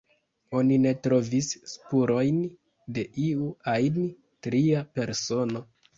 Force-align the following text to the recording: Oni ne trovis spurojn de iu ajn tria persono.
Oni 0.59 0.77
ne 0.85 0.93
trovis 1.07 1.49
spurojn 1.73 2.39
de 2.97 3.03
iu 3.27 3.53
ajn 3.75 4.11
tria 4.47 4.83
persono. 4.99 5.63